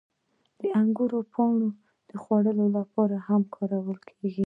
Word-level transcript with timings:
•د 0.59 0.61
انګورو 0.79 1.19
پاڼې 1.33 1.69
د 2.09 2.11
خوړو 2.21 2.65
لپاره 2.77 3.15
هم 3.27 3.41
کارېږي. 3.55 4.39